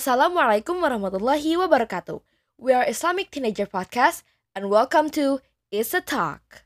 [0.00, 2.24] Assalamualaikum warahmatullahi wabarakatuh.
[2.56, 4.24] We are Islamic Teenager Podcast
[4.56, 6.64] and welcome to Is a Talk.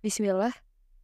[0.00, 0.56] Bismillah.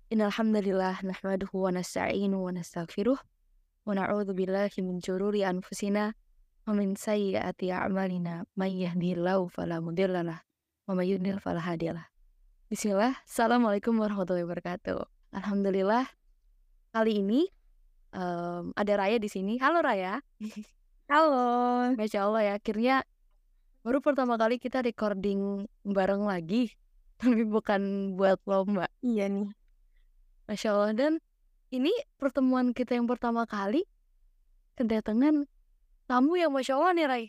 [0.09, 6.17] Innalhamdulillah nahmaduhu wa nasta'inu wa nastaghfiruh wa na'udzu billahi min syururi anfusina
[6.65, 10.49] wa min sayyiati a'malina may yahdihillahu fala mudhillalah
[10.89, 12.09] wa may yudlil fala hadiyalah.
[12.73, 13.21] Bismillah.
[13.29, 15.05] Assalamualaikum warahmatullahi wabarakatuh.
[15.37, 16.09] Alhamdulillah
[16.97, 17.53] kali ini
[18.17, 19.61] um, ada Raya di sini.
[19.61, 20.25] Halo Raya.
[21.07, 21.95] Halo.
[21.95, 23.07] Masya Allah ya, akhirnya
[23.87, 26.75] baru pertama kali kita recording bareng lagi,
[27.23, 28.91] tapi bukan buat lomba.
[29.07, 29.47] Iya nih.
[30.51, 31.13] Masya Allah, dan
[31.71, 33.87] ini pertemuan kita yang pertama kali
[34.75, 35.47] kedatangan
[36.11, 37.25] tamu yang Masya Allah nih, Rai.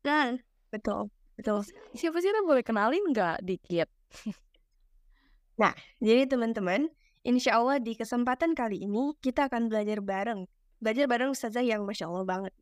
[0.00, 0.40] Dan
[0.72, 1.68] betul, betul.
[1.92, 3.92] Siapa sih yang boleh kenalin nggak dikit?
[5.56, 5.72] Nah,
[6.04, 6.92] jadi teman-teman,
[7.24, 10.44] insya Allah di kesempatan kali ini kita akan belajar bareng.
[10.84, 12.52] Belajar bareng Ustazah yang Masya Allah banget.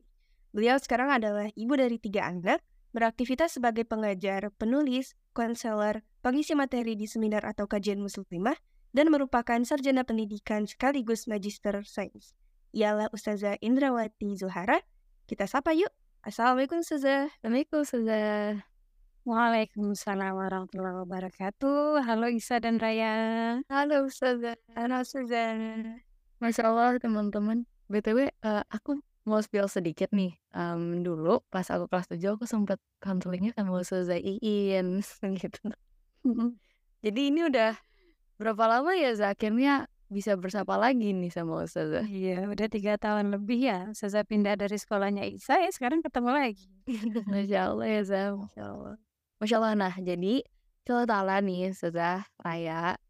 [0.55, 2.63] Beliau sekarang adalah ibu dari tiga anak,
[2.95, 8.55] beraktivitas sebagai pengajar, penulis, konselor, pengisi materi di seminar atau kajian muslimah,
[8.95, 12.31] dan merupakan sarjana pendidikan sekaligus magister sains.
[12.71, 14.79] Ialah Ustazah Indrawati Zuhara.
[15.27, 15.91] Kita sapa yuk.
[16.23, 17.27] Assalamualaikum Ustazah.
[17.35, 18.63] Assalamualaikum Ustazah.
[19.27, 21.99] Waalaikumsalam warahmatullahi wabarakatuh.
[21.99, 23.59] Halo Isa dan Raya.
[23.67, 24.55] Halo Ustazah.
[24.71, 25.99] Halo Ustazah.
[26.39, 27.67] Masya Allah teman-teman.
[27.91, 30.37] BTW uh, aku mau spill sedikit nih.
[30.53, 35.01] Um, dulu pas aku kelas 7 aku sempat counselingnya sama Ustazah Iin
[35.41, 35.61] gitu.
[37.01, 37.73] Jadi ini udah
[38.37, 39.33] berapa lama ya Za?
[39.33, 42.05] Akhirnya bisa bersapa lagi nih sama Ustazah.
[42.05, 43.89] Iya, udah tiga tahun lebih ya.
[43.89, 46.69] Ustazah pindah dari sekolahnya Isa ya sekarang ketemu lagi.
[47.33, 48.21] Masya Allah ya Za.
[48.37, 48.95] Masya Allah.
[49.41, 49.73] Masya Allah.
[49.73, 50.45] Nah jadi
[50.85, 53.01] Allah Ta'ala nih Ustazah Raya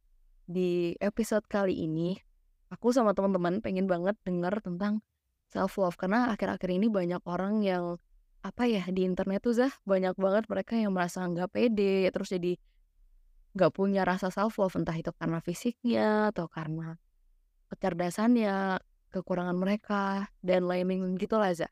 [0.47, 2.15] di episode kali ini
[2.71, 5.03] aku sama teman-teman pengen banget denger tentang
[5.55, 7.95] self love karena akhir-akhir ini banyak orang yang
[8.43, 12.59] apa ya di internet tuh Zah banyak banget mereka yang merasa nggak pede terus jadi
[13.55, 16.99] nggak punya rasa self love entah itu karena fisiknya atau karena
[17.71, 18.83] kecerdasannya
[19.15, 21.71] kekurangan mereka dan lain-lain gitu lah Zah.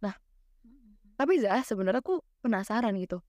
[0.00, 0.16] Nah
[1.20, 3.20] tapi Zah sebenarnya aku penasaran gitu.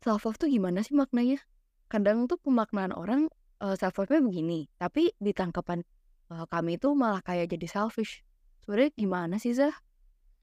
[0.00, 1.42] Self love tuh gimana sih maknanya?
[1.90, 3.26] Kadang tuh pemaknaan orang
[3.60, 5.84] uh, self love-nya begini tapi di tangkapan
[6.32, 8.24] uh, kami itu malah kayak jadi selfish
[8.62, 9.74] sebenarnya gimana sih Zah?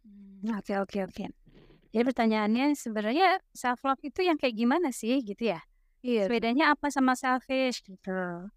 [0.04, 1.26] Hmm, oke oke oke.
[1.92, 5.64] Jadi pertanyaannya sebenarnya self love itu yang kayak gimana sih gitu ya?
[6.06, 6.30] Iya.
[6.30, 8.52] Bedanya apa sama selfish gitu?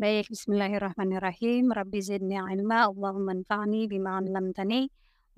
[0.00, 1.70] Baik, Bismillahirrahmanirrahim.
[1.70, 4.88] Rabbi zidni ilma, Allahumma anfa'ni bima 'allamtani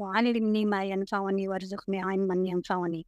[0.00, 3.02] wa 'allimni ma yanfa'uni warzuqni 'ilman yanfa'uni.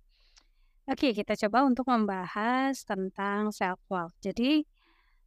[0.91, 4.13] Oke, kita coba untuk membahas tentang self love.
[4.21, 4.67] Jadi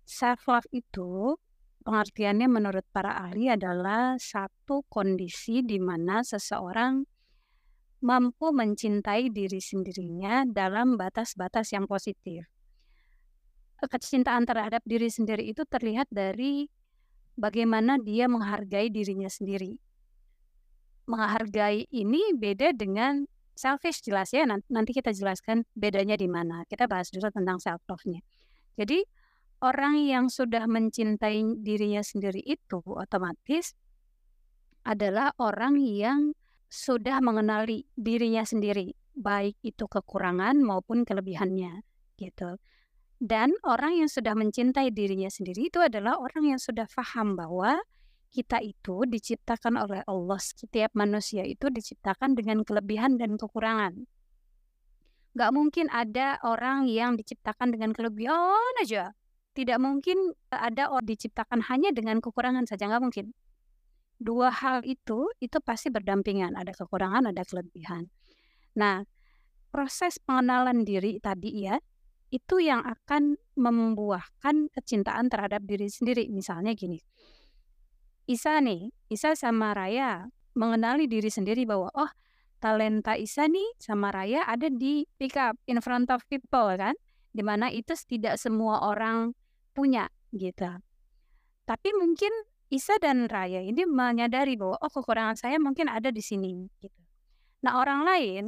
[0.05, 1.39] self love itu
[1.89, 7.01] pengertiannya menurut para ahli adalah satu kondisi di mana seseorang
[8.05, 12.45] mampu mencintai diri sendirinya dalam batas-batas yang positif.
[13.81, 16.69] Kecintaan terhadap diri sendiri itu terlihat dari
[17.33, 19.81] bagaimana dia menghargai dirinya sendiri.
[21.09, 23.25] Menghargai ini beda dengan
[23.57, 24.45] selfish jelas ya.
[24.45, 26.69] Nanti kita jelaskan bedanya di mana.
[26.69, 28.21] Kita bahas dulu tentang self love-nya.
[28.77, 29.01] Jadi
[29.59, 33.75] orang yang sudah mencintai dirinya sendiri itu otomatis
[34.87, 36.31] adalah orang yang
[36.69, 41.81] sudah mengenali dirinya sendiri, baik itu kekurangan maupun kelebihannya,
[42.15, 42.61] gitu.
[43.19, 47.83] Dan orang yang sudah mencintai dirinya sendiri itu adalah orang yang sudah paham bahwa
[48.31, 50.39] kita itu diciptakan oleh Allah.
[50.39, 54.07] Setiap manusia itu diciptakan dengan kelebihan dan kekurangan.
[55.35, 59.11] Gak mungkin ada orang yang diciptakan dengan kelebihan aja.
[59.59, 63.35] Tidak mungkin ada orang diciptakan hanya dengan kekurangan saja, nggak mungkin.
[64.15, 66.55] Dua hal itu, itu pasti berdampingan.
[66.55, 68.07] Ada kekurangan, ada kelebihan.
[68.79, 69.03] Nah,
[69.67, 71.75] proses pengenalan diri tadi ya,
[72.31, 76.31] itu yang akan membuahkan kecintaan terhadap diri sendiri.
[76.31, 77.03] Misalnya gini,
[78.31, 82.07] Isa nih, Isa sama Raya mengenali diri sendiri bahwa oh
[82.63, 86.95] talenta Isa nih sama Raya ada di pick up in front of people kan,
[87.35, 89.35] di mana itu tidak semua orang
[89.73, 90.69] punya gitu.
[91.65, 92.31] Tapi mungkin
[92.69, 97.01] Isa dan Raya ini menyadari bahwa oh kekurangan saya mungkin ada di sini gitu.
[97.65, 98.43] Nah orang lain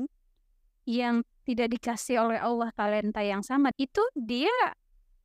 [0.85, 4.53] yang tidak dikasih oleh Allah talenta yang sama itu dia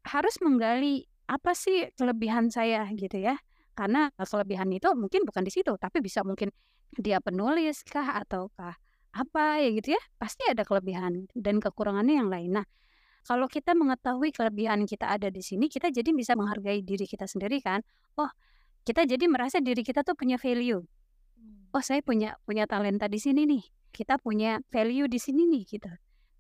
[0.08, 2.88] harus menggali apa sih kelebihan saya?
[2.96, 3.37] gitu ya.
[3.76, 6.48] Karena kelebihan itu mungkin bukan di situ tapi bisa mungkin
[6.96, 8.72] dia penulis kah ataukah
[9.12, 10.02] apa ya gitu ya.
[10.16, 12.50] Pasti ada kelebihan dan kekurangannya yang lain.
[12.60, 12.66] Nah
[13.26, 17.58] kalau kita mengetahui kelebihan kita ada di sini kita jadi bisa menghargai diri kita sendiri
[17.58, 17.82] kan
[18.17, 18.31] oh
[18.87, 20.81] kita jadi merasa diri kita tuh punya value
[21.75, 25.88] oh saya punya punya talenta di sini nih kita punya value di sini nih gitu.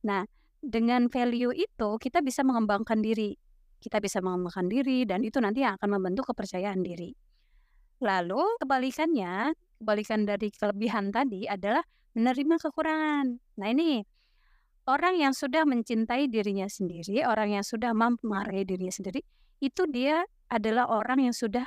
[0.04, 0.28] Nah,
[0.60, 3.32] dengan value itu kita bisa mengembangkan diri.
[3.80, 7.16] Kita bisa mengembangkan diri dan itu nanti yang akan membentuk kepercayaan diri.
[8.04, 11.80] Lalu kebalikannya, kebalikan dari kelebihan tadi adalah
[12.12, 13.26] menerima kekurangan.
[13.56, 14.04] Nah, ini
[14.86, 19.20] orang yang sudah mencintai dirinya sendiri, orang yang sudah mampu menghargai dirinya sendiri,
[19.58, 21.66] itu dia adalah orang yang sudah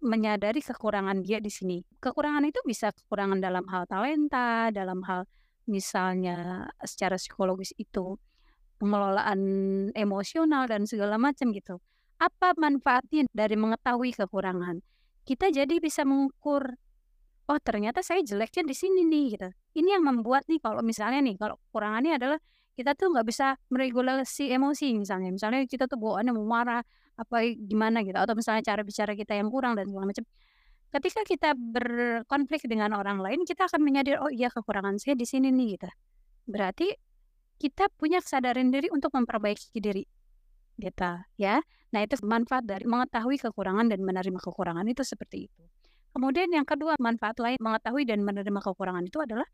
[0.00, 1.82] menyadari kekurangan dia di sini.
[2.00, 5.28] Kekurangan itu bisa kekurangan dalam hal talenta, dalam hal
[5.68, 8.16] misalnya secara psikologis itu
[8.80, 9.40] pengelolaan
[9.92, 11.76] emosional dan segala macam gitu.
[12.16, 14.80] Apa manfaatnya dari mengetahui kekurangan?
[15.28, 16.80] Kita jadi bisa mengukur
[17.50, 19.48] oh ternyata saya jeleknya di sini nih gitu.
[19.76, 22.38] Ini yang membuat nih kalau misalnya nih kalau kekurangannya adalah
[22.80, 25.28] kita tuh nggak bisa meregulasi emosi misalnya.
[25.28, 26.80] Misalnya kita tuh bawaannya mau marah
[27.20, 30.24] apa gimana gitu atau misalnya cara bicara kita yang kurang dan segala macam.
[30.90, 35.52] Ketika kita berkonflik dengan orang lain, kita akan menyadari oh iya kekurangan saya di sini
[35.52, 35.88] nih gitu.
[36.48, 36.88] Berarti
[37.60, 40.02] kita punya kesadaran diri untuk memperbaiki diri
[40.80, 41.60] gitu ya.
[41.92, 45.62] Nah, itu manfaat dari mengetahui kekurangan dan menerima kekurangan itu seperti itu.
[46.10, 49.46] Kemudian yang kedua, manfaat lain mengetahui dan menerima kekurangan itu adalah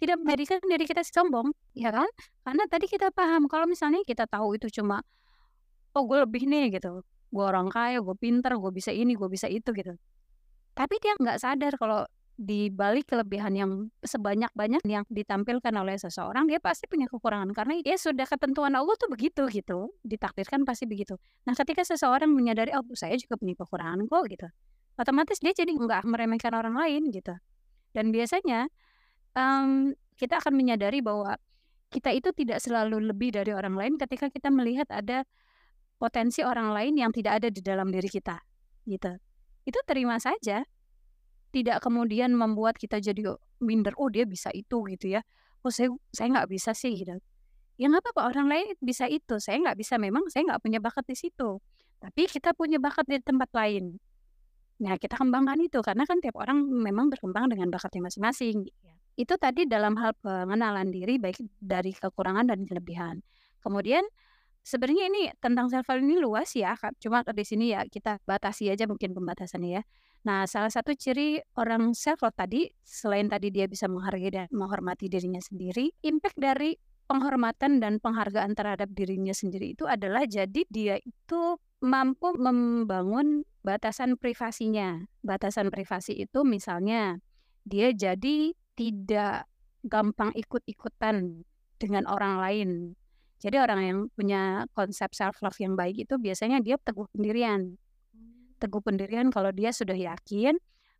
[0.00, 2.08] tidak menjadikan diri kita sombong, ya kan?
[2.42, 5.04] Karena tadi kita paham kalau misalnya kita tahu itu cuma
[5.92, 9.46] oh gue lebih nih gitu, gue orang kaya, gue pinter, gue bisa ini, gue bisa
[9.46, 9.92] itu gitu.
[10.72, 12.08] Tapi dia nggak sadar kalau
[12.40, 18.00] di balik kelebihan yang sebanyak-banyak yang ditampilkan oleh seseorang, dia pasti punya kekurangan karena dia
[18.00, 21.20] sudah ketentuan Allah tuh begitu gitu, ditakdirkan pasti begitu.
[21.44, 24.48] Nah, ketika seseorang menyadari oh saya juga punya kekurangan kok gitu,
[24.96, 27.36] otomatis dia jadi nggak meremehkan orang lain gitu.
[27.92, 28.72] Dan biasanya
[29.36, 31.36] um, kita akan menyadari bahwa
[31.90, 35.26] kita itu tidak selalu lebih dari orang lain ketika kita melihat ada
[35.98, 38.38] potensi orang lain yang tidak ada di dalam diri kita,
[38.86, 39.18] gitu.
[39.66, 40.64] Itu terima saja.
[41.50, 45.20] Tidak kemudian membuat kita jadi minder oh dia bisa itu gitu ya.
[45.66, 47.18] Oh saya saya nggak bisa sih gitu.
[47.74, 49.42] Ya nggak apa-apa orang lain bisa itu.
[49.42, 51.58] Saya nggak bisa memang saya nggak punya bakat di situ.
[51.98, 53.98] Tapi kita punya bakat di tempat lain.
[54.80, 58.99] Nah kita kembangkan itu karena kan tiap orang memang berkembang dengan bakatnya masing-masing gitu ya.
[59.18, 63.22] Itu tadi dalam hal pengenalan diri baik dari kekurangan dan kelebihan
[63.62, 64.04] kemudian
[64.60, 68.84] Sebenarnya ini tentang self love ini luas ya, cuma di sini ya kita batasi aja
[68.84, 69.82] mungkin pembatasannya ya.
[70.20, 75.08] Nah, salah satu ciri orang self love tadi, selain tadi dia bisa menghargai dan menghormati
[75.08, 76.76] dirinya sendiri, impact dari
[77.08, 85.08] penghormatan dan penghargaan terhadap dirinya sendiri itu adalah jadi dia itu mampu membangun batasan privasinya.
[85.24, 87.16] Batasan privasi itu misalnya
[87.64, 89.44] dia jadi tidak
[89.84, 91.44] gampang ikut-ikutan
[91.76, 92.70] dengan orang lain.
[93.40, 97.76] Jadi orang yang punya konsep self love yang baik itu biasanya dia teguh pendirian.
[98.56, 100.56] Teguh pendirian kalau dia sudah yakin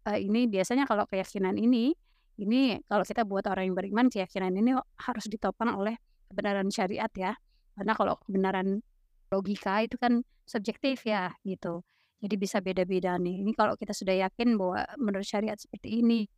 [0.08, 1.92] uh, ini biasanya kalau keyakinan ini
[2.40, 5.96] ini kalau kita buat orang yang beriman keyakinan ini harus ditopang oleh
[6.32, 7.36] kebenaran syariat ya.
[7.76, 8.80] Karena kalau kebenaran
[9.28, 11.84] logika itu kan subjektif ya gitu.
[12.20, 13.44] Jadi bisa beda-beda nih.
[13.44, 16.28] Ini kalau kita sudah yakin bahwa menurut syariat seperti ini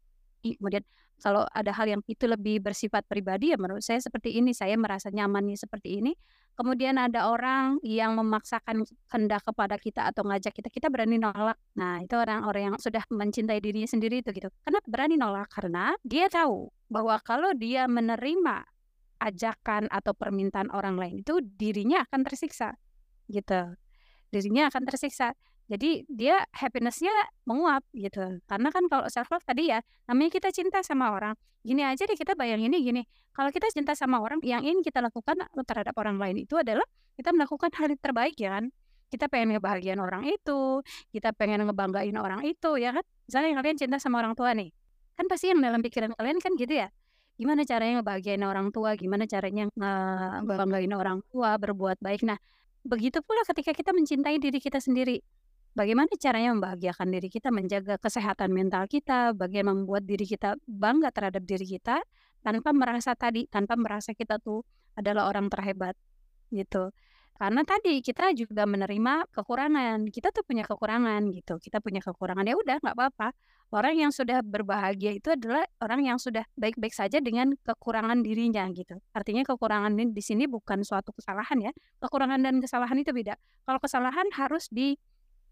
[0.42, 0.82] kemudian
[1.22, 5.06] kalau ada hal yang itu lebih bersifat pribadi ya menurut saya seperti ini saya merasa
[5.14, 6.12] nyaman nih seperti ini.
[6.52, 11.56] Kemudian ada orang yang memaksakan kehendak kepada kita atau ngajak kita kita berani nolak.
[11.78, 14.50] Nah itu orang-orang yang sudah mencintai dirinya sendiri itu gitu.
[14.66, 15.48] Kenapa berani nolak?
[15.48, 18.68] Karena dia tahu bahwa kalau dia menerima
[19.22, 22.74] ajakan atau permintaan orang lain itu dirinya akan tersiksa
[23.30, 23.78] gitu.
[24.28, 25.38] Dirinya akan tersiksa
[25.72, 27.08] jadi dia happinessnya
[27.48, 28.44] menguap gitu.
[28.44, 31.32] Karena kan kalau self love tadi ya, namanya kita cinta sama orang.
[31.64, 33.02] Gini aja deh kita bayangin ini gini.
[33.32, 36.84] Kalau kita cinta sama orang, yang ingin kita lakukan terhadap orang lain itu adalah
[37.16, 38.68] kita melakukan hal yang terbaik ya kan.
[39.08, 43.04] Kita pengen ngebahagiain orang itu, kita pengen ngebanggain orang itu ya kan.
[43.24, 44.68] Misalnya kalian cinta sama orang tua nih.
[45.16, 46.92] Kan pasti yang dalam pikiran kalian kan gitu ya
[47.40, 49.66] gimana caranya ngebahagiain orang tua, gimana caranya
[50.46, 52.22] ngebanggain orang tua, berbuat baik.
[52.28, 52.38] Nah,
[52.86, 55.22] begitu pula ketika kita mencintai diri kita sendiri
[55.72, 61.42] bagaimana caranya membahagiakan diri kita, menjaga kesehatan mental kita, bagaimana membuat diri kita bangga terhadap
[61.44, 62.00] diri kita
[62.42, 64.66] tanpa merasa tadi, tanpa merasa kita tuh
[64.98, 65.96] adalah orang terhebat
[66.52, 66.92] gitu.
[67.42, 72.54] Karena tadi kita juga menerima kekurangan, kita tuh punya kekurangan gitu, kita punya kekurangan ya
[72.54, 73.34] udah nggak apa-apa.
[73.72, 79.00] Orang yang sudah berbahagia itu adalah orang yang sudah baik-baik saja dengan kekurangan dirinya gitu.
[79.16, 81.72] Artinya kekurangan ini di sini bukan suatu kesalahan ya.
[82.04, 83.32] Kekurangan dan kesalahan itu beda.
[83.64, 85.00] Kalau kesalahan harus di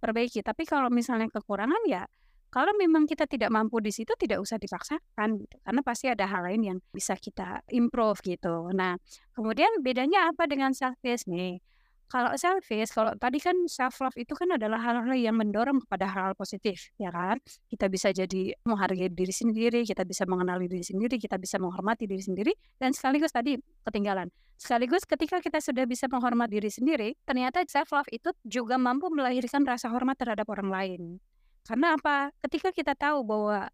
[0.01, 0.41] perbaiki.
[0.41, 2.09] Tapi kalau misalnya kekurangan ya
[2.51, 5.57] kalau memang kita tidak mampu di situ tidak usah dipaksakan gitu.
[5.63, 8.75] Karena pasti ada hal lain yang bisa kita improve gitu.
[8.75, 8.99] Nah,
[9.39, 10.99] kemudian bedanya apa dengan self
[11.31, 11.63] nih?
[12.11, 16.35] Kalau selfish, kalau tadi kan self love itu kan adalah hal-hal yang mendorong kepada hal-hal
[16.35, 17.39] positif, ya kan?
[17.71, 22.19] Kita bisa jadi menghargai diri sendiri, kita bisa mengenali diri sendiri, kita bisa menghormati diri
[22.19, 22.51] sendiri,
[22.83, 23.55] dan sekaligus tadi
[23.87, 24.27] ketinggalan.
[24.59, 29.63] Sekaligus ketika kita sudah bisa menghormati diri sendiri, ternyata self love itu juga mampu melahirkan
[29.63, 31.03] rasa hormat terhadap orang lain.
[31.63, 32.35] Karena apa?
[32.43, 33.71] Ketika kita tahu bahwa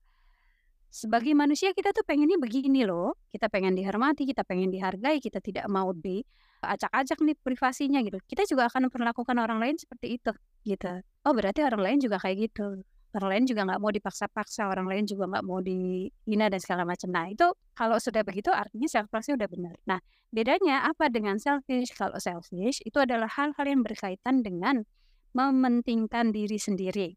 [0.91, 5.67] sebagai manusia kita tuh pengennya begini loh, kita pengen dihormati, kita pengen dihargai, kita tidak
[5.69, 6.25] mau di
[6.65, 8.19] acak-acak nih privasinya gitu.
[8.25, 10.33] Kita juga akan memperlakukan orang lain seperti itu
[10.67, 10.93] gitu.
[11.23, 12.83] Oh berarti orang lain juga kayak gitu.
[13.17, 17.09] Orang lain juga nggak mau dipaksa-paksa, orang lain juga nggak mau dihina dan segala macam.
[17.09, 19.75] Nah itu kalau sudah begitu artinya self udah benar.
[19.89, 21.97] Nah bedanya apa dengan selfish?
[21.97, 24.85] Kalau selfish itu adalah hal-hal yang berkaitan dengan
[25.33, 27.17] mementingkan diri sendiri.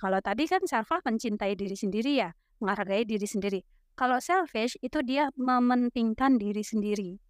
[0.00, 3.60] Kalau tadi kan self mencintai diri sendiri ya, menghargai diri sendiri.
[3.98, 7.20] Kalau selfish itu dia mementingkan diri sendiri.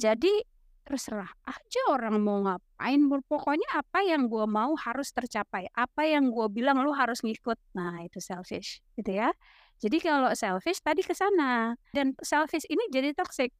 [0.00, 0.44] Jadi
[0.84, 6.44] terserah aja orang mau ngapain pokoknya apa yang gue mau harus tercapai apa yang gue
[6.52, 7.56] bilang lu harus ngikut.
[7.72, 9.32] Nah itu selfish gitu ya.
[9.80, 11.74] Jadi kalau selfish tadi ke sana.
[11.90, 13.50] Dan selfish ini jadi toxic.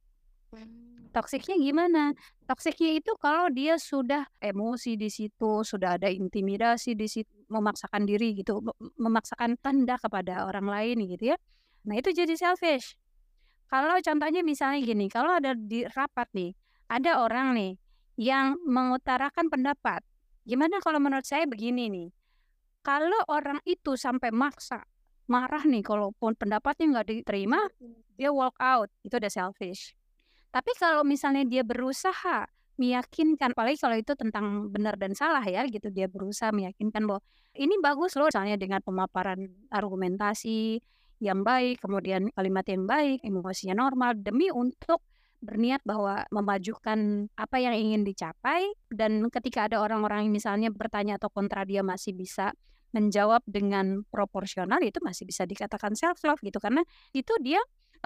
[1.15, 2.11] Toksiknya gimana?
[2.51, 8.35] Toksiknya itu kalau dia sudah emosi di situ sudah ada intimidasi di situ memaksakan diri
[8.35, 8.59] gitu
[8.99, 11.37] memaksakan tanda kepada orang lain gitu ya
[11.87, 12.99] nah itu jadi selfish
[13.71, 16.53] kalau contohnya misalnya gini kalau ada di rapat nih
[16.91, 17.73] ada orang nih
[18.15, 20.03] yang mengutarakan pendapat.
[20.45, 22.09] Gimana kalau menurut saya begini nih,
[22.85, 24.85] kalau orang itu sampai maksa,
[25.27, 27.59] marah nih kalaupun pendapatnya nggak diterima,
[28.15, 29.97] dia walk out, itu udah selfish.
[30.55, 32.47] Tapi kalau misalnya dia berusaha
[32.77, 37.23] meyakinkan, apalagi kalau itu tentang benar dan salah ya gitu, dia berusaha meyakinkan bahwa
[37.55, 40.83] ini bagus loh, misalnya dengan pemaparan argumentasi
[41.23, 45.07] yang baik, kemudian kalimat yang baik, emosinya normal, demi untuk
[45.45, 48.65] berniat bahwa memajukan apa yang ingin dicapai.
[48.91, 52.51] Dan ketika ada orang-orang yang misalnya bertanya atau kontra dia masih bisa
[52.95, 56.59] menjawab dengan proporsional itu masih bisa dikatakan self love gitu.
[56.63, 57.61] Karena itu dia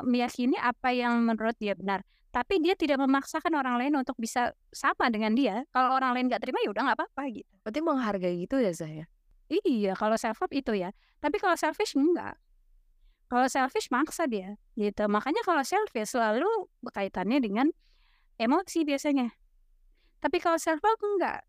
[0.05, 5.09] meyakini apa yang menurut dia benar tapi dia tidak memaksakan orang lain untuk bisa sama
[5.09, 8.57] dengan dia kalau orang lain nggak terima ya udah nggak apa-apa gitu berarti menghargai gitu
[8.61, 9.05] ya saya
[9.49, 12.37] iya kalau self love itu ya tapi kalau selfish enggak
[13.29, 15.05] kalau selfish maksa dia gitu.
[15.05, 16.49] Makanya kalau selfish selalu
[16.81, 17.69] berkaitannya dengan
[18.41, 19.29] emosi biasanya.
[20.25, 21.45] Tapi kalau self love enggak.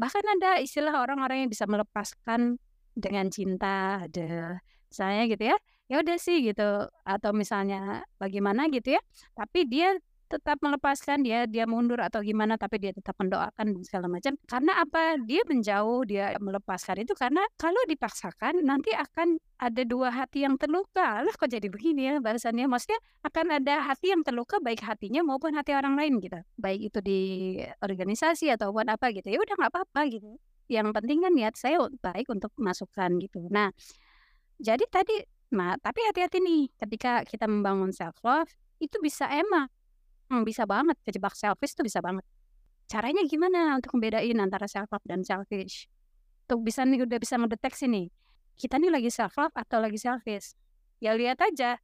[0.00, 2.56] Bahkan ada istilah orang-orang yang bisa melepaskan
[2.96, 4.58] dengan cinta, ada
[4.88, 5.56] misalnya gitu ya.
[5.90, 9.02] Ya udah sih gitu atau misalnya bagaimana gitu ya.
[9.34, 9.98] Tapi dia
[10.32, 14.32] tetap melepaskan dia dia mundur atau gimana tapi dia tetap mendoakan segala macam.
[14.48, 15.20] Karena apa?
[15.28, 21.20] Dia menjauh dia melepaskan itu karena kalau dipaksakan nanti akan ada dua hati yang terluka.
[21.20, 22.64] Lah kok jadi begini ya bahasannya?
[22.64, 26.40] Maksudnya akan ada hati yang terluka baik hatinya maupun hati orang lain gitu.
[26.56, 27.20] Baik itu di
[27.84, 29.28] organisasi atau buat apa gitu.
[29.28, 30.40] Ya udah nggak apa-apa gitu.
[30.72, 33.44] Yang penting kan niat saya baik untuk masukan gitu.
[33.52, 33.68] Nah
[34.62, 35.16] jadi tadi
[35.52, 38.48] nah tapi hati-hati nih ketika kita membangun self love
[38.80, 39.68] itu bisa emang
[40.32, 42.24] Hmm, bisa banget kejebak selfish tuh bisa banget.
[42.88, 45.92] Caranya gimana untuk membedain antara self love dan selfish?
[46.48, 48.08] Untuk bisa nih udah bisa ngedeteksi nih,
[48.56, 50.56] kita nih lagi self love atau lagi selfish.
[51.04, 51.76] Ya lihat aja.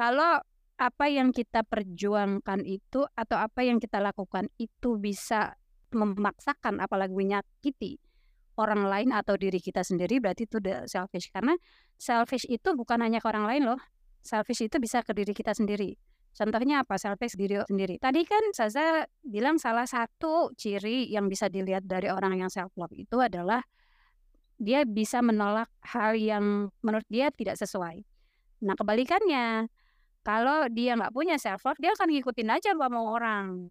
[0.00, 0.40] Kalau
[0.80, 5.52] apa yang kita perjuangkan itu atau apa yang kita lakukan itu bisa
[5.92, 8.00] memaksakan apalagi menyakiti
[8.60, 11.54] orang lain atau diri kita sendiri berarti itu udah selfish karena
[11.98, 13.80] selfish itu bukan hanya ke orang lain loh
[14.22, 15.98] selfish itu bisa ke diri kita sendiri
[16.34, 16.98] Contohnya apa?
[16.98, 18.02] Selfish diri sendiri.
[18.02, 22.90] Tadi kan Saza bilang salah satu ciri yang bisa dilihat dari orang yang self love
[22.90, 23.62] itu adalah
[24.58, 28.02] dia bisa menolak hal yang menurut dia tidak sesuai.
[28.66, 29.70] Nah kebalikannya,
[30.26, 33.70] kalau dia nggak punya self love, dia akan ngikutin aja apa mau orang.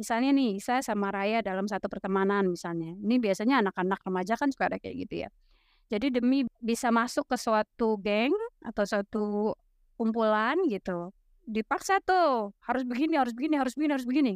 [0.00, 2.96] Misalnya nih, saya sama Raya dalam satu pertemanan misalnya.
[2.96, 5.30] Ini biasanya anak-anak remaja kan suka ada kayak gitu ya.
[5.92, 8.32] Jadi demi bisa masuk ke suatu geng
[8.64, 9.52] atau suatu
[10.00, 11.12] kumpulan gitu,
[11.50, 14.34] dipaksa tuh harus begini harus begini harus begini harus begini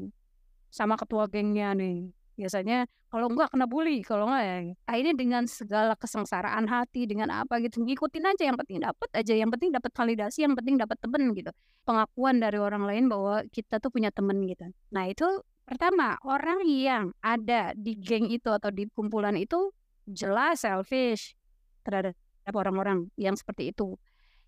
[0.74, 4.54] sama ketua gengnya nih biasanya kalau enggak kena bully kalau enggak ya
[4.90, 9.50] akhirnya dengan segala kesengsaraan hati dengan apa gitu ngikutin aja yang penting dapat aja yang
[9.54, 11.54] penting dapat validasi yang penting dapat temen gitu
[11.86, 15.26] pengakuan dari orang lain bahwa kita tuh punya temen gitu nah itu
[15.64, 19.72] pertama orang yang ada di geng itu atau di kumpulan itu
[20.04, 21.32] jelas selfish
[21.84, 22.16] terhadap
[22.52, 23.96] orang-orang yang seperti itu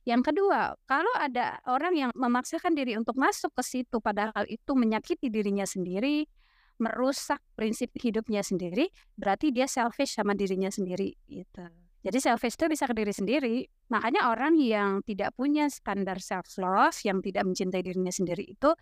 [0.06, 5.26] yang kedua, kalau ada orang yang memaksakan diri untuk masuk ke situ padahal itu menyakiti
[5.34, 6.30] dirinya sendiri,
[6.78, 8.86] merusak prinsip hidupnya sendiri,
[9.18, 11.66] berarti dia selfish sama dirinya sendiri gitu.
[12.06, 13.56] Jadi selfish itu bisa ke diri sendiri.
[13.90, 18.78] Makanya orang yang tidak punya standar self love, yang tidak mencintai dirinya sendiri itu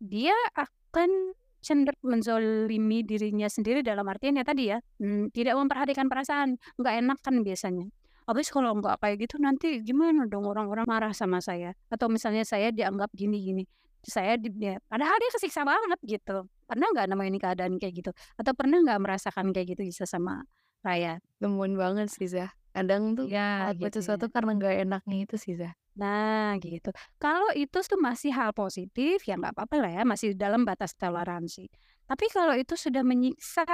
[0.00, 6.58] dia akan cenderung menzolimi dirinya sendiri dalam artian ya tadi ya hmm, tidak memperhatikan perasaan
[6.78, 7.86] nggak enak kan biasanya.
[8.28, 11.72] Habis kalau nggak kayak gitu nanti gimana dong orang-orang marah sama saya?
[11.88, 13.64] Atau misalnya saya dianggap gini-gini
[14.06, 16.46] saya di, ya, padahal dia kesiksa banget gitu.
[16.68, 18.10] Pernah nggak namanya keadaan kayak gitu?
[18.38, 20.44] Atau pernah nggak merasakan kayak gitu bisa sama
[20.84, 21.18] Raya?
[21.42, 25.36] Nemuin banget sih Zah kadang tuh ya ngelakuin gitu sesuatu ya karena nggak enaknya itu
[25.36, 26.94] sih Zah Nah, gitu.
[27.18, 31.66] Kalau itu tuh masih hal positif, ya nggak apa-apa lah ya, masih dalam batas toleransi.
[32.06, 33.66] Tapi kalau itu sudah menyiksa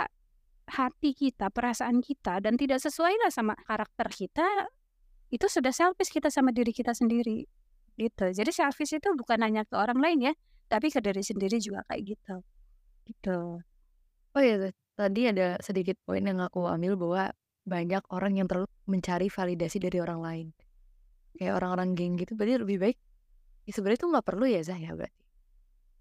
[0.64, 4.72] hati kita, perasaan kita, dan tidak sesuai lah sama karakter kita,
[5.28, 7.44] itu sudah selfish kita sama diri kita sendiri.
[8.00, 8.26] Gitu.
[8.32, 10.32] Jadi selfish itu bukan hanya ke orang lain ya,
[10.72, 12.34] tapi ke diri sendiri juga kayak gitu.
[13.04, 13.38] Gitu.
[14.34, 17.24] oh iya Zah tadi ada sedikit poin yang aku ambil bahwa
[17.64, 20.46] banyak orang yang terlalu mencari validasi dari orang lain
[21.40, 22.96] kayak orang-orang geng gitu berarti lebih baik
[23.64, 25.24] ya sebenarnya itu nggak perlu ya Zah ya berarti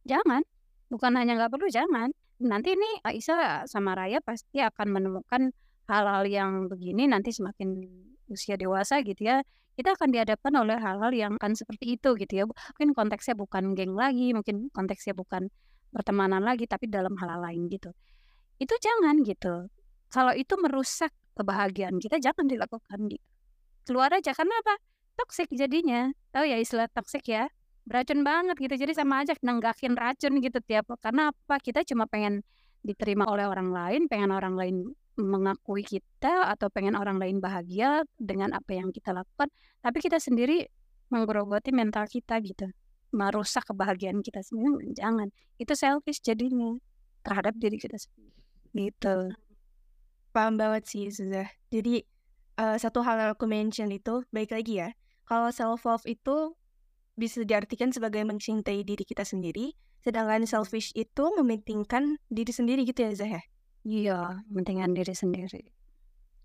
[0.04, 0.44] Jangan.
[0.92, 2.12] Bukan hanya nggak perlu, jangan.
[2.44, 5.56] Nanti nih Aisyah sama Raya pasti akan menemukan
[5.88, 7.88] hal-hal yang begini nanti semakin
[8.28, 9.42] usia dewasa gitu ya.
[9.74, 12.44] Kita akan dihadapkan oleh hal-hal yang akan seperti itu gitu ya.
[12.46, 15.50] Mungkin konteksnya bukan geng lagi, mungkin konteksnya bukan
[15.90, 17.90] pertemanan lagi, tapi dalam hal lain gitu.
[18.62, 19.72] Itu jangan gitu.
[20.14, 23.26] Kalau itu merusak kebahagiaan kita, jangan dilakukan gitu.
[23.84, 24.76] Keluar aja, karena apa?
[25.20, 26.10] Toxic jadinya.
[26.34, 27.52] Tahu ya istilah toxic ya?
[27.84, 28.76] beracun banget gitu.
[28.80, 31.60] Jadi sama aja nenggakin racun gitu tiap karena apa?
[31.60, 32.44] Kita cuma pengen
[32.84, 38.56] diterima oleh orang lain pengen orang lain mengakui kita atau pengen orang lain bahagia dengan
[38.56, 39.48] apa yang kita lakukan.
[39.84, 40.66] Tapi kita sendiri
[41.14, 42.72] menggerogoti mental kita gitu.
[43.14, 44.90] Merusak kebahagiaan kita sendiri.
[44.98, 45.30] Jangan.
[45.62, 46.74] Itu selfish jadinya
[47.22, 48.34] terhadap diri kita sendiri.
[48.74, 49.18] Gitu
[50.34, 51.46] Paham banget sih Zuzah.
[51.70, 52.02] Jadi
[52.58, 54.90] eh, satu hal yang aku mention itu baik lagi ya.
[55.30, 56.58] Kalau self love itu
[57.14, 63.12] bisa diartikan sebagai mencintai diri kita sendiri, sedangkan selfish itu mementingkan diri sendiri gitu ya
[63.14, 63.44] Zah ya.
[63.86, 65.64] Iya, mementingkan diri sendiri.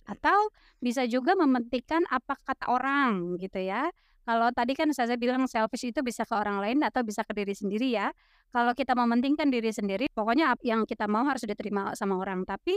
[0.05, 0.53] Atau
[0.85, 3.89] bisa juga mementingkan apa kata orang gitu ya.
[4.29, 7.57] Kalau tadi kan saya bilang selfish itu bisa ke orang lain atau bisa ke diri
[7.57, 8.13] sendiri ya.
[8.53, 12.45] Kalau kita mementingkan diri sendiri, pokoknya yang kita mau harus diterima sama orang.
[12.45, 12.77] Tapi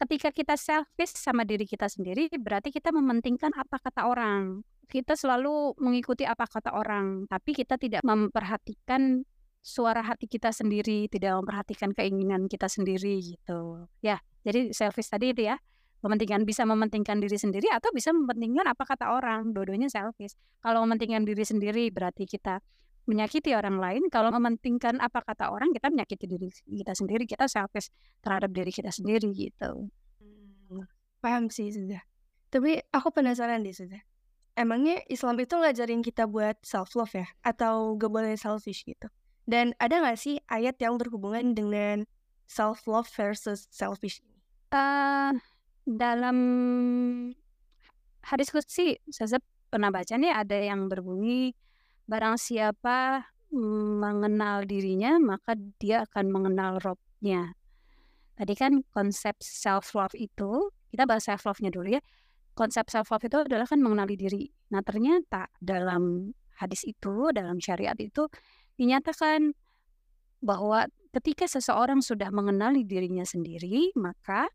[0.00, 4.64] ketika kita selfish sama diri kita sendiri, berarti kita mementingkan apa kata orang.
[4.90, 9.22] Kita selalu mengikuti apa kata orang, tapi kita tidak memperhatikan
[9.60, 13.86] suara hati kita sendiri, tidak memperhatikan keinginan kita sendiri gitu.
[14.02, 15.60] Ya, jadi selfish tadi itu ya.
[16.00, 19.52] Mementingkan bisa mementingkan diri sendiri atau bisa mementingkan apa kata orang.
[19.52, 20.32] Dua-duanya selfish.
[20.64, 22.64] Kalau mementingkan diri sendiri berarti kita
[23.08, 24.02] menyakiti orang lain.
[24.12, 27.24] Kalau mementingkan apa kata orang, kita menyakiti diri kita sendiri.
[27.24, 27.88] Kita selfish
[28.20, 29.88] terhadap diri kita sendiri gitu.
[30.20, 30.84] Hmm,
[31.20, 32.02] Paham sih Zuzah.
[32.50, 34.02] Tapi aku penasaran deh Zuzah.
[34.58, 37.26] Emangnya Islam itu ngajarin kita buat self love ya?
[37.46, 39.08] Atau gak boleh selfish gitu?
[39.46, 42.04] Dan ada gak sih ayat yang berhubungan dengan
[42.50, 44.36] self love versus selfish ini?
[44.74, 45.32] Eh,
[45.86, 46.38] dalam
[48.26, 49.38] hadis qudsi, saya
[49.70, 51.54] pernah baca nih ada yang berbunyi
[52.10, 53.22] barang siapa
[53.54, 57.54] mengenal dirinya maka dia akan mengenal Robnya.
[58.34, 62.02] Tadi kan konsep self love itu kita bahas self love-nya dulu ya.
[62.58, 64.50] Konsep self love itu adalah kan mengenali diri.
[64.74, 68.26] Nah ternyata dalam hadis itu dalam syariat itu
[68.74, 69.54] dinyatakan
[70.42, 74.50] bahwa ketika seseorang sudah mengenali dirinya sendiri maka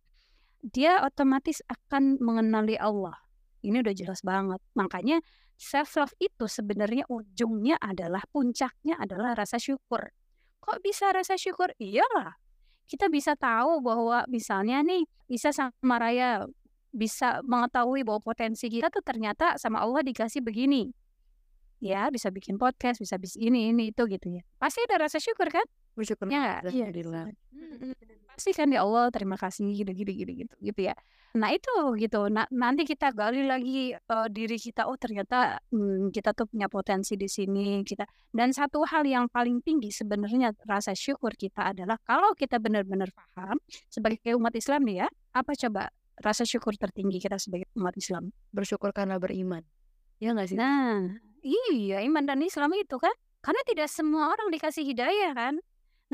[0.60, 3.16] dia otomatis akan mengenali Allah.
[3.64, 4.60] Ini udah jelas banget.
[4.76, 5.22] Makanya
[5.56, 10.12] self love itu sebenarnya ujungnya adalah puncaknya adalah rasa syukur.
[10.62, 11.72] Kok bisa rasa syukur?
[11.80, 12.36] Iyalah.
[12.86, 16.46] Kita bisa tahu bahwa misalnya nih bisa sama Raya
[16.96, 20.94] bisa mengetahui bahwa potensi kita tuh ternyata sama Allah dikasih begini.
[21.84, 24.42] Ya, bisa bikin podcast, bisa bis ini ini itu gitu ya.
[24.56, 25.66] Pasti ada rasa syukur kan?
[25.96, 26.72] bersyukur Ya nggak?
[26.72, 26.86] Iya.
[28.36, 30.96] Pasti kan ya Allah terima kasih gitu gitu gitu gitu gitu ya.
[31.36, 32.32] Nah itu gitu.
[32.32, 37.20] Nah, nanti kita gali lagi eh, diri kita oh ternyata hmm, kita tuh punya potensi
[37.20, 38.08] di sini kita.
[38.32, 43.60] Dan satu hal yang paling tinggi sebenarnya rasa syukur kita adalah kalau kita benar-benar paham
[43.92, 45.92] sebagai umat Islam nih ya apa coba
[46.24, 48.32] rasa syukur tertinggi kita sebagai umat Islam?
[48.56, 49.64] Bersyukur karena beriman.
[50.24, 50.56] Ya nggak sih?
[50.56, 53.12] Nah, iya iman dan Islam itu kan
[53.44, 55.60] karena tidak semua orang dikasih hidayah kan.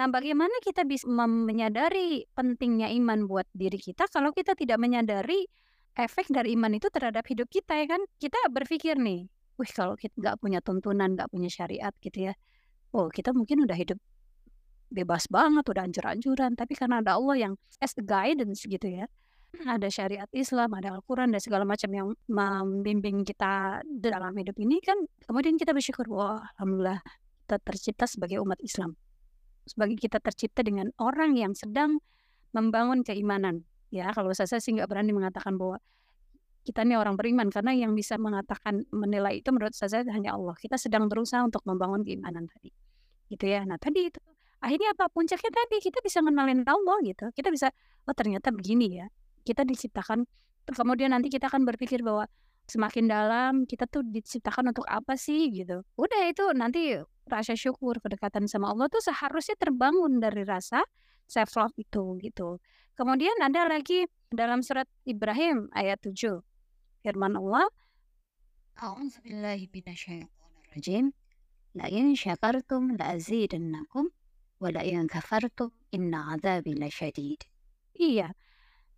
[0.02, 5.46] Nah, bagaimana kita bisa menyadari pentingnya iman buat diri kita kalau kita tidak menyadari
[5.94, 8.02] efek dari iman itu terhadap hidup kita ya kan?
[8.18, 9.30] Kita berpikir nih,
[9.62, 12.34] wih kalau kita nggak punya tuntunan, nggak punya syariat gitu ya,
[12.98, 14.02] oh kita mungkin udah hidup
[14.90, 16.58] bebas banget, udah ancur-ancuran.
[16.58, 19.06] Tapi karena ada Allah yang as a guidance gitu ya,
[19.70, 24.98] ada syariat Islam, ada Al-Quran, dan segala macam yang membimbing kita dalam hidup ini kan,
[25.30, 27.06] kemudian kita bersyukur, wah Alhamdulillah
[27.46, 28.98] kita tercipta sebagai umat Islam.
[29.66, 32.02] Sebagai kita tercipta dengan orang yang sedang
[32.52, 33.64] membangun keimanan.
[33.92, 35.80] Ya, kalau saya sih nggak berani mengatakan bahwa
[36.62, 40.54] kita ini orang beriman karena yang bisa mengatakan menilai itu menurut saya hanya Allah.
[40.56, 42.70] Kita sedang berusaha untuk membangun keimanan tadi.
[43.28, 43.66] Gitu ya.
[43.66, 44.22] Nah, tadi itu
[44.62, 47.34] akhirnya apa puncaknya tadi kita bisa mengenalin Allah gitu.
[47.34, 47.74] Kita bisa
[48.06, 49.08] oh ternyata begini ya.
[49.42, 50.22] Kita diciptakan
[50.70, 52.30] kemudian nanti kita akan berpikir bahwa
[52.72, 55.84] semakin dalam kita tuh diciptakan untuk apa sih gitu.
[56.00, 56.96] Udah itu nanti
[57.28, 60.88] rasa syukur kedekatan sama Allah tuh seharusnya terbangun dari rasa
[61.28, 62.64] self love itu gitu.
[62.96, 66.40] Kemudian ada lagi dalam surat Ibrahim ayat 7
[67.04, 67.68] firman Allah
[72.16, 73.18] syakartum la
[74.62, 74.70] wa
[75.10, 76.38] kafartum inna
[77.98, 78.30] iya.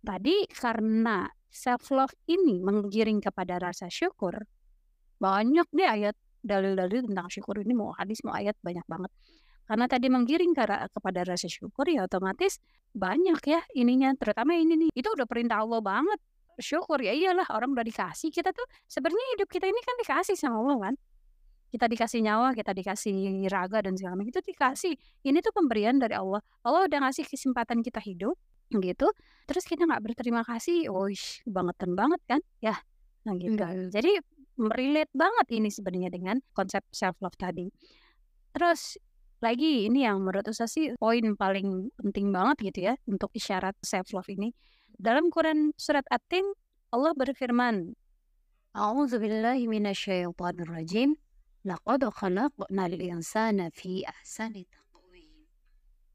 [0.04, 4.34] Tadi karena self love ini menggiring kepada rasa syukur,
[5.22, 9.14] banyak deh ayat dalil-dalil tentang syukur ini mau hadis mau ayat banyak banget.
[9.64, 12.58] Karena tadi menggiring ke, kepada rasa syukur ya otomatis
[12.92, 16.20] banyak ya ininya, terutama ini nih, itu udah perintah Allah banget
[16.58, 20.62] syukur ya iyalah orang udah dikasih kita tuh sebenarnya hidup kita ini kan dikasih sama
[20.62, 20.94] Allah kan
[21.74, 24.94] kita dikasih nyawa kita dikasih raga dan segala macam itu dikasih
[25.26, 28.38] ini tuh pemberian dari Allah Allah udah ngasih kesempatan kita hidup
[28.80, 29.10] gitu
[29.44, 32.40] terus kita nggak berterima kasih oh, wish bangetan banget kan?
[32.64, 32.76] Ya
[33.24, 33.56] nah gitu.
[33.56, 33.88] Iya.
[33.92, 34.12] Jadi
[34.60, 37.68] relate banget ini sebenarnya dengan konsep self love tadi.
[38.54, 38.96] Terus
[39.42, 44.14] lagi ini yang menurut saya sih poin paling penting banget gitu ya untuk isyarat self
[44.14, 44.54] love ini.
[44.94, 46.46] Dalam Quran surat At-Tin
[46.94, 47.98] Allah berfirman
[48.74, 51.18] A'udzubillahi minasyaitonirrajim.
[51.64, 54.68] Laqad khalaqnal insana fi ahsani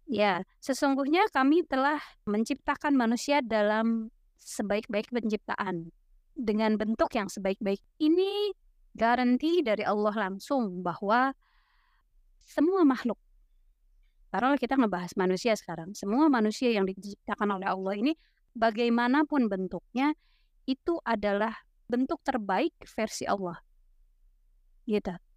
[0.10, 4.10] Ya, sesungguhnya kami telah menciptakan manusia dalam
[4.42, 5.94] sebaik-baik penciptaan
[6.34, 7.78] dengan bentuk yang sebaik-baik.
[8.02, 8.58] Ini
[8.98, 11.30] garansi dari Allah langsung bahwa
[12.42, 13.22] semua makhluk
[14.30, 15.98] Taruhlah kita ngebahas manusia sekarang.
[15.98, 18.14] Semua manusia yang diciptakan oleh Allah ini
[18.54, 20.14] bagaimanapun bentuknya
[20.70, 21.54] itu adalah
[21.90, 23.58] bentuk terbaik versi Allah.
[24.86, 25.29] Gitu.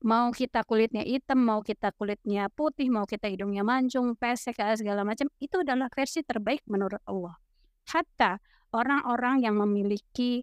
[0.00, 5.28] Mau kita kulitnya hitam, mau kita kulitnya putih, mau kita hidungnya mancung, pesek, segala macam,
[5.36, 7.36] itu adalah versi terbaik menurut Allah.
[7.84, 8.40] Hatta
[8.72, 10.40] orang-orang yang memiliki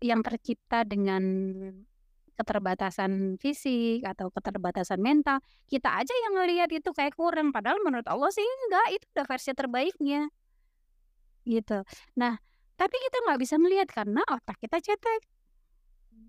[0.00, 1.20] yang tercipta dengan
[2.34, 5.38] keterbatasan fisik atau keterbatasan mental,
[5.70, 7.54] kita aja yang ngelihat itu kayak kurang.
[7.54, 10.20] Padahal menurut Allah sih enggak, itu udah versi terbaiknya.
[11.46, 11.78] Gitu.
[12.18, 12.34] Nah,
[12.74, 15.22] tapi kita nggak bisa melihat karena otak kita cetek.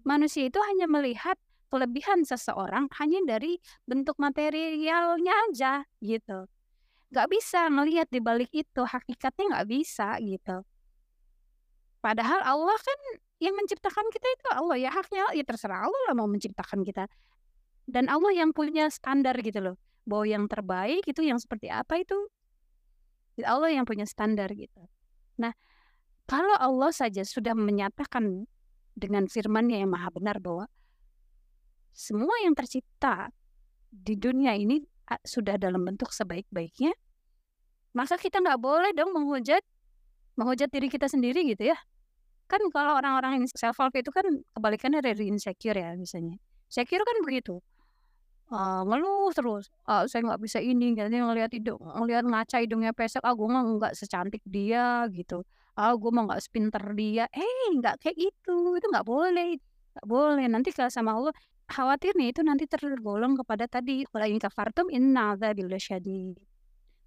[0.06, 6.48] Manusia itu hanya melihat kelebihan seseorang hanya dari bentuk materialnya aja gitu.
[7.14, 10.66] Nggak bisa melihat di balik itu, hakikatnya nggak bisa gitu.
[12.02, 13.00] Padahal Allah kan
[13.44, 17.12] yang menciptakan kita itu Allah ya haknya ya terserah Allah lah mau menciptakan kita
[17.86, 19.76] dan Allah yang punya standar gitu loh
[20.08, 22.16] bahwa yang terbaik itu yang seperti apa itu
[23.44, 24.88] Allah yang punya standar gitu
[25.36, 25.52] nah
[26.26, 28.48] kalau Allah saja sudah menyatakan
[28.96, 30.72] dengan firman-Nya yang maha benar bahwa
[31.96, 33.32] semua yang tercipta
[33.90, 34.84] di dunia ini
[35.24, 36.92] sudah dalam bentuk sebaik-baiknya
[37.96, 39.64] maka kita nggak boleh dong menghujat
[40.36, 41.80] menghujat diri kita sendiri gitu ya.
[42.52, 46.36] Kan kalau orang-orang self love itu kan kebalikannya dari insecure ya misalnya.
[46.68, 47.64] Secure kan begitu.
[48.52, 49.72] Uh, ngeluh terus.
[49.88, 53.24] Uh, saya nggak bisa ini katanya ngelihat hidung ngelihat ngaca hidungnya pesek.
[53.24, 55.42] Ah gue nggak secantik dia gitu.
[55.80, 57.26] Ah gue mah nggak sepinter dia.
[57.32, 58.76] Eh nggak kayak gitu.
[58.76, 59.56] Itu nggak boleh.
[59.96, 60.46] Nggak boleh.
[60.52, 61.34] Nanti kalau sama Allah
[61.66, 66.38] khawatirnya itu nanti tergolong kepada tadi kalau ini kafartum inna bila syadid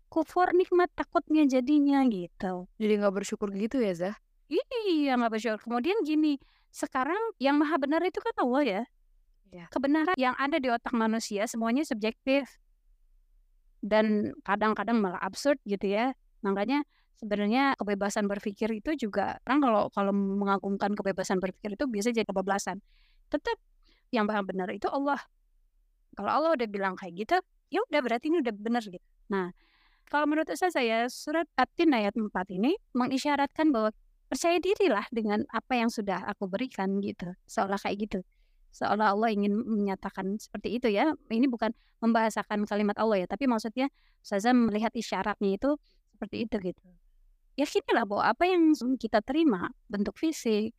[0.08, 4.16] kufur nikmat takutnya jadinya gitu jadi nggak bersyukur gitu ya Zah
[4.48, 5.60] Iya, nggak bersyukur.
[5.60, 6.40] Kemudian gini,
[6.72, 8.82] sekarang yang maha benar itu kan Allah ya.
[9.48, 9.64] Ya.
[9.72, 12.48] Kebenaran yang ada di otak manusia semuanya subjektif.
[13.84, 16.16] Dan kadang-kadang malah absurd gitu ya.
[16.40, 16.84] Makanya
[17.20, 22.80] sebenarnya kebebasan berpikir itu juga kan kalau kalau mengagungkan kebebasan berpikir itu biasa jadi kebablasan.
[23.28, 23.56] Tetap
[24.14, 25.20] yang maha benar itu Allah.
[26.16, 27.36] Kalau Allah udah bilang kayak gitu,
[27.70, 29.04] ya udah berarti ini udah benar gitu.
[29.30, 29.52] Nah,
[30.08, 33.92] kalau menurut saya, saya surat At-Tin ayat 4 ini mengisyaratkan bahwa
[34.28, 37.32] percaya dirilah dengan apa yang sudah aku berikan gitu.
[37.44, 38.20] Seolah kayak gitu.
[38.72, 41.12] Seolah Allah ingin menyatakan seperti itu ya.
[41.28, 43.26] Ini bukan membahasakan kalimat Allah ya.
[43.28, 43.92] Tapi maksudnya
[44.24, 45.76] saya melihat isyaratnya itu
[46.16, 46.82] seperti itu gitu.
[47.58, 50.72] Yakinilah bahwa apa yang kita terima bentuk fisik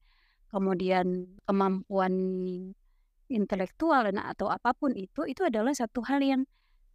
[0.49, 2.13] kemudian kemampuan
[3.29, 6.41] intelektual nah, atau apa pun itu itu adalah satu hal yang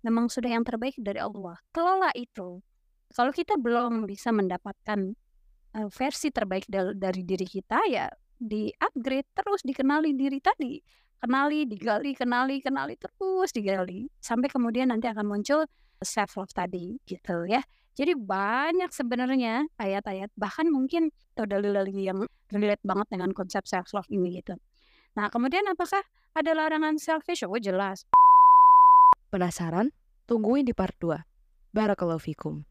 [0.04, 1.56] memang sudah yang terbaik dari Allah.
[1.72, 2.60] Kelola itu.
[3.14, 5.14] Kalau kita belum bisa mendapatkan
[5.78, 10.82] eh, versi terbaik dari, dari diri kita ya di upgrade terus dikenali diri tadi.
[11.24, 15.64] Kenali, digali, kenali, kenali terus digali sampai kemudian nanti akan muncul
[16.04, 17.64] self love tadi gitu ya.
[17.94, 22.20] Jadi banyak sebenarnya ayat-ayat bahkan mungkin atau dalil-dalil yang
[22.50, 24.58] relate banget dengan konsep self love ini gitu.
[25.14, 26.02] Nah, kemudian apakah
[26.34, 27.46] ada larangan selfish?
[27.46, 28.02] Oh, jelas.
[29.30, 29.94] Penasaran?
[30.26, 31.22] Tungguin di part 2.
[31.70, 32.66] Barakallahu fikum.